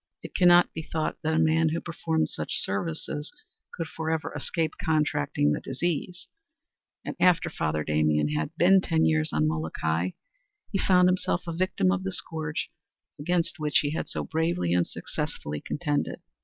It 0.23 0.33
cannot 0.33 0.73
be 0.73 0.81
thought 0.81 1.17
that 1.21 1.35
a 1.35 1.37
man 1.37 1.69
who 1.69 1.79
performed 1.79 2.29
such 2.29 2.59
services 2.59 3.31
could 3.71 3.85
forever 3.85 4.33
escape 4.35 4.71
contracting 4.83 5.51
the 5.51 5.59
disease, 5.61 6.27
and 7.05 7.15
after 7.19 7.51
Father 7.51 7.83
Damien 7.83 8.29
had 8.29 8.49
been 8.57 8.81
ten 8.81 9.05
years 9.05 9.31
on 9.31 9.47
Molokai 9.47 10.13
he 10.71 10.79
found 10.79 11.07
himself 11.07 11.43
a 11.45 11.53
victim 11.53 11.91
of 11.91 12.01
the 12.03 12.11
scourge 12.13 12.71
against 13.19 13.59
which 13.59 13.81
he 13.83 13.91
had 13.91 14.09
so 14.09 14.23
bravely 14.23 14.73
and 14.73 14.87
successfully 14.87 15.61
contended. 15.61 16.19